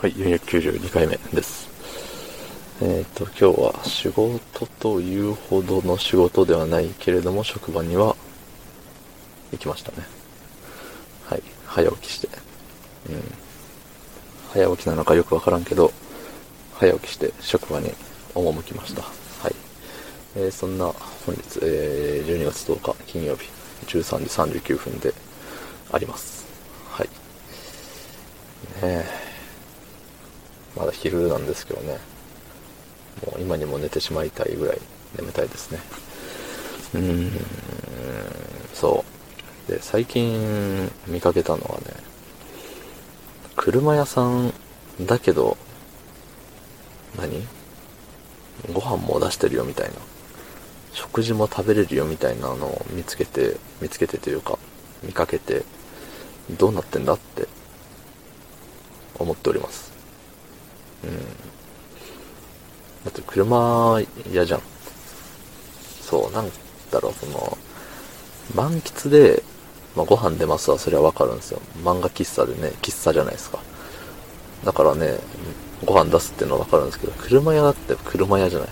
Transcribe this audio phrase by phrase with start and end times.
[0.00, 1.68] はい、492回目です。
[2.80, 8.16] えっ、と、今日は仕事というほどの仕事ではないけれども、職場には
[9.52, 9.98] 行きましたね。
[11.26, 12.28] はい、早起きして。
[13.10, 13.22] うん。
[14.54, 15.92] 早起きなのかよくわからんけど、
[16.78, 17.92] 早起きして職場に
[18.34, 19.02] 赴きました。
[19.02, 19.10] は
[19.50, 19.54] い。
[20.34, 20.86] えーそんな
[21.26, 23.50] 本日、えー12月10日金曜日
[23.86, 25.12] 13時39分で
[25.92, 26.46] あります。
[26.88, 27.06] はい。
[27.06, 29.19] ねえ。
[30.80, 31.98] まだ昼なんですけどね。
[33.26, 34.78] もう今にも寝てしまいたいぐらい
[35.18, 35.78] 眠たいですね。
[36.94, 37.32] うーん、
[38.72, 39.04] そ
[39.68, 39.70] う。
[39.70, 41.92] で、最近見かけたのはね、
[43.56, 44.54] 車屋さん
[45.02, 45.58] だけど、
[47.18, 47.46] 何？
[48.72, 49.94] ご飯も出してるよみたいな。
[50.94, 54.58] 食事も食べれるよみたいなのを見つけて、見つけてというか、
[55.02, 55.62] 見かけて、
[56.58, 57.48] どうなってんだって
[59.18, 59.90] 思っております。
[61.04, 61.10] うん。
[63.04, 64.62] だって車嫌じゃん。
[66.02, 66.50] そう、なん
[66.90, 67.58] だろう、その、
[68.54, 69.42] 満喫で、
[69.96, 71.60] まあ、ご飯出ますわ、それはわかるんですよ。
[71.82, 73.58] 漫画喫茶でね、喫茶じゃないですか。
[74.64, 75.18] だからね、
[75.84, 78.68] ご飯出すっていうのはわかるんですけど、車屋だって車屋じゃない。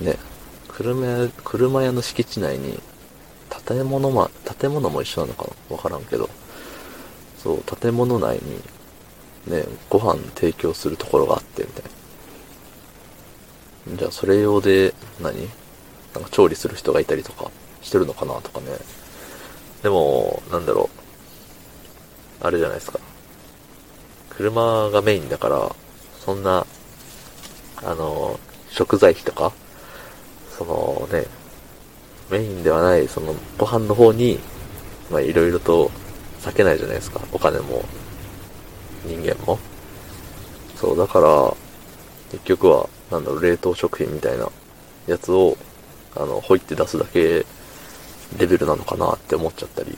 [0.00, 0.16] ね、
[0.68, 2.80] 車屋、車屋の敷地内に、
[3.66, 5.76] 建物ま、建物も一緒なのかな？
[5.76, 6.28] わからんけど、
[7.42, 8.60] そう、建物内に、
[9.46, 11.84] ね、ご飯提供するところがあって、みたい
[13.92, 13.96] な。
[13.98, 15.48] じゃあ、それ用で何、
[16.14, 17.50] なんか調理する人がいたりとか
[17.82, 18.66] してるのかなとかね。
[19.82, 20.90] でも、なんだろ
[22.42, 22.46] う。
[22.46, 22.98] あれじゃないですか。
[24.30, 25.74] 車がメインだから、
[26.24, 26.66] そんな、
[27.82, 28.38] あの、
[28.70, 29.52] 食材費とか、
[30.58, 31.26] そのね、
[32.30, 34.38] メインではない、その、ご飯の方に、
[35.10, 35.90] まあ、いろいろと
[36.40, 37.20] 避けないじゃないですか。
[37.32, 37.84] お金も、
[39.06, 39.58] 人間も。
[40.76, 41.54] そう、だから、
[42.32, 44.48] 結局は、なんだろう、冷凍食品みたいな
[45.06, 45.56] やつを、
[46.14, 47.46] あの、ほいって出すだけ
[48.38, 49.96] レベルなのかなって思っちゃったり。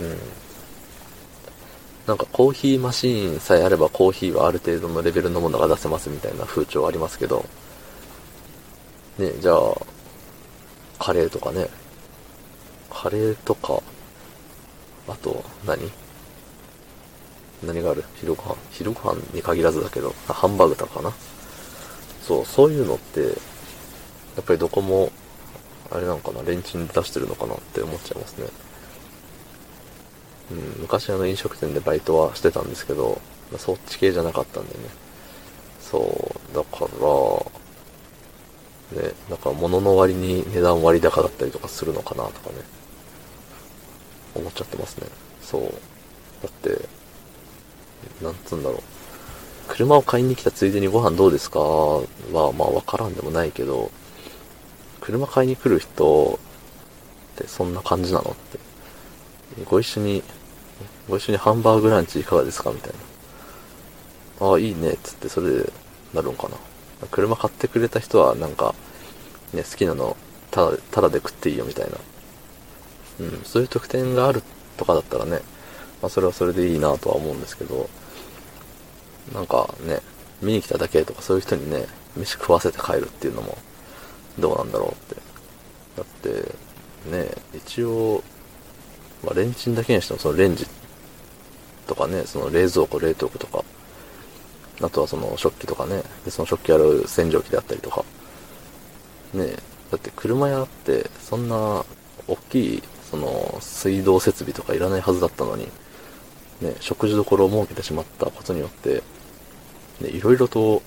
[0.00, 0.18] うん。
[2.06, 7.44] なんかコーヒーマシーンさえあればコーヒーはある程度のレベルのものが出せますみたいな風潮ありますけど、
[9.18, 9.58] ね、じゃあ、
[10.98, 11.68] カレーとかね、
[12.90, 13.80] カレーとか、
[15.06, 15.90] あと何、
[17.64, 18.04] 何がある？
[18.16, 18.56] 昼ご飯？
[18.70, 21.12] 昼ご飯に限らずだけど、ハンバーグとかかな？
[22.22, 23.26] そう、そういうのって、や
[24.40, 25.10] っぱりどこも、
[25.90, 28.46] あれなのかな、レンチンで出してるのかなって思っちゃいますね。
[30.50, 34.80] うん、昔あの飲食店でバイトはしてたんですけど、まあそっち系じゃなかったんでね。
[35.80, 36.86] そう、だか
[38.94, 42.56] ら、ね、なんか物の割に値段割高だったりとかするのかなとかね、
[44.34, 45.06] 思っちゃってますね。
[45.42, 45.62] そう。
[45.62, 46.88] だって、
[48.22, 48.82] なんつうんだろう。
[49.68, 51.60] 車を買いに来たついでにご飯どうですか？
[51.60, 52.02] は、
[52.32, 53.90] まあわからんでもないけど、
[55.00, 56.38] 車買いに来る人
[57.34, 58.58] ってそんな感じなのって。
[59.64, 60.22] ご一緒に、
[61.08, 62.70] ご一緒にハンバーグランチいかがですか？
[62.70, 62.92] みたい
[64.40, 64.46] な。
[64.48, 65.72] ああ、いいね、つってそれで
[66.14, 66.56] なるんかな。
[67.10, 68.74] 車買ってくれた人はなんか、
[69.52, 70.16] ね、好きなの、
[70.50, 71.98] ただ、ただで食っていいよみたいな。
[73.20, 74.42] うん、そういう特典がある
[74.76, 75.40] とかだったらね、
[76.00, 77.88] まあそれはそれでいいなとは思うんですけど、
[79.34, 80.00] なんかね、
[80.40, 83.56] 見に来ただけとかそういう人にね、飯食わせて帰るっていうのも、
[84.38, 85.22] どうなんだろうって。
[85.96, 86.54] だって、
[87.10, 88.22] ね、一応、
[89.24, 90.66] まあ、レンチンだけにしても、そのレンジ
[91.86, 93.64] とかね、その冷蔵庫、冷凍庫とか、
[94.80, 98.04] あとはその食器とかね、で、その食器洗う洗浄機であったりとか、
[99.34, 99.52] ね、
[99.90, 101.84] だって車屋って、そんな、
[102.26, 105.68] 大きい、その、水道設備とかいらないはずだったのに、
[106.60, 109.02] ね、食事処を設けてしまったことによって、
[110.00, 110.82] ね、いろいろと、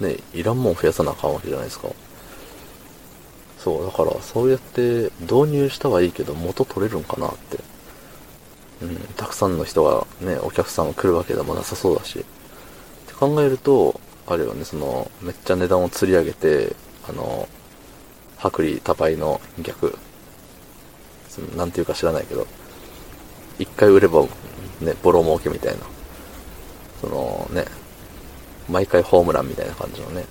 [0.00, 1.88] ね、いらんもん増やさなあかんわけじゃないですか。
[3.58, 7.58] そう、だから、そうやって導入したはいいけど、元取れるんかなって。
[8.82, 12.18] うん、たくさんの人がね、お客さんが来るわけでもなさそうだし。
[12.18, 12.22] っ
[13.06, 16.74] て考えると、あれよね、その、めっちゃ値段を釣り上げて、
[17.08, 17.48] あの、
[18.44, 19.96] 薄利多売の逆。
[21.28, 22.46] そのなんていうか知らないけど、
[23.58, 24.26] 一回売れば、
[24.84, 25.80] ね、ボロ儲けみたいな。
[27.00, 27.64] そのね、
[28.68, 30.24] 毎回ホームランみたいな感じのね、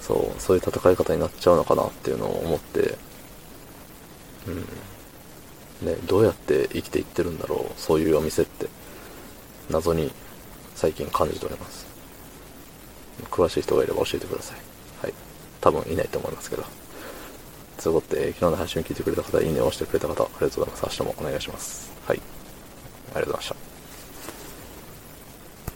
[0.00, 2.96] そう、そういう戦い方になっちゃうのかなっていうのを思って、
[4.46, 5.86] うん。
[5.86, 8.66] ね、どうやって生きていってるんだろう、そういうお店って。
[9.70, 10.10] 謎に
[10.74, 11.86] 最近感じております。
[13.30, 14.56] 詳しい人がいれば教えてください。
[15.02, 15.14] はい。
[15.60, 16.64] 多分いないと思いますけど。
[17.82, 21.00] ということで、昨日の配信を聞いてくれた方、いいねを押してくれた方、ありがとうございます。
[21.00, 21.92] 明日もお願いします。
[22.06, 22.20] はい。
[23.14, 23.57] ありがとうございました。